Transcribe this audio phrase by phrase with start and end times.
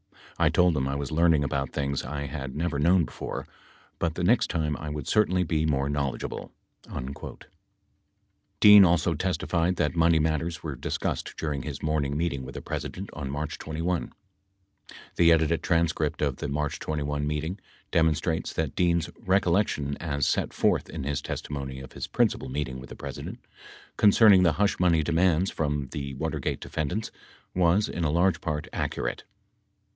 [0.39, 3.47] I told him I was learning about things I had never known before,
[3.99, 6.51] but the next time I would certainly be more knowledgeable..."
[6.89, 7.37] 19
[8.59, 13.11] Dean also testified that money matters were discussed during his morning meeting with the President
[13.13, 14.11] on March 21.
[14.87, 17.59] 20 The edited transcript of the March 21 meeting
[17.91, 22.79] demonstrates that Dean's recollection as set forth in his testimony of his principal meet ing
[22.79, 23.39] with the President
[23.97, 27.11] concerning the hush money demands from the Watergate defendants
[27.53, 29.23] was in a large part accurate.